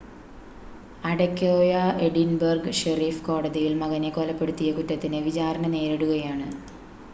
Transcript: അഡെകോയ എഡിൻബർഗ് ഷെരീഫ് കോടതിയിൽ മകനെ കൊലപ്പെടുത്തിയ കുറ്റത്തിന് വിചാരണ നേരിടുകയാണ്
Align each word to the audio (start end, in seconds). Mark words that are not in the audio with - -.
അഡെകോയ 1.03 1.73
എഡിൻബർഗ് 2.05 2.73
ഷെരീഫ് 2.79 3.23
കോടതിയിൽ 3.23 3.75
മകനെ 3.81 4.11
കൊലപ്പെടുത്തിയ 4.11 4.71
കുറ്റത്തിന് 4.73 5.21
വിചാരണ 5.27 5.67
നേരിടുകയാണ് 5.75 6.49